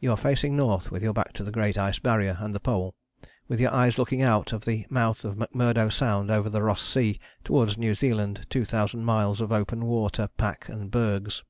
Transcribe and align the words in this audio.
You 0.00 0.10
are 0.10 0.16
facing 0.16 0.56
north 0.56 0.90
with 0.90 1.00
your 1.00 1.12
back 1.12 1.32
to 1.34 1.44
the 1.44 1.52
Great 1.52 1.78
Ice 1.78 2.00
Barrier 2.00 2.38
and 2.40 2.52
the 2.52 2.58
Pole, 2.58 2.96
with 3.46 3.60
your 3.60 3.70
eyes 3.72 3.98
looking 3.98 4.20
out 4.20 4.52
of 4.52 4.64
the 4.64 4.84
mouth 4.90 5.24
of 5.24 5.36
McMurdo 5.36 5.92
Sound 5.92 6.28
over 6.28 6.48
the 6.50 6.62
Ross 6.64 6.82
Sea 6.82 7.20
towards 7.44 7.78
New 7.78 7.94
Zealand, 7.94 8.46
two 8.50 8.64
thousand 8.64 9.04
miles 9.04 9.40
of 9.40 9.52
open 9.52 9.84
water, 9.84 10.28
pack 10.36 10.68
and 10.68 10.90
bergs. 10.90 11.44